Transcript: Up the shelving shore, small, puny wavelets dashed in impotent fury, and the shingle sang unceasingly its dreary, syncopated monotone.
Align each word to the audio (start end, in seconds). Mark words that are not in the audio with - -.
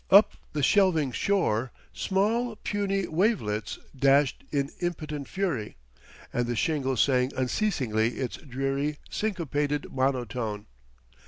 Up 0.09 0.31
the 0.53 0.63
shelving 0.63 1.11
shore, 1.11 1.71
small, 1.93 2.55
puny 2.55 3.05
wavelets 3.05 3.77
dashed 3.95 4.43
in 4.51 4.71
impotent 4.79 5.27
fury, 5.27 5.75
and 6.33 6.47
the 6.47 6.55
shingle 6.55 6.97
sang 6.97 7.31
unceasingly 7.37 8.17
its 8.17 8.37
dreary, 8.37 8.97
syncopated 9.11 9.93
monotone. 9.93 10.65